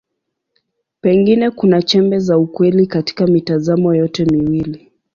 Pengine 1.01 1.49
kuna 1.51 1.81
chembe 1.81 2.19
za 2.19 2.37
ukweli 2.37 2.87
katika 2.87 3.27
mitazamo 3.27 3.95
yote 3.95 4.25
miwili. 4.25 4.91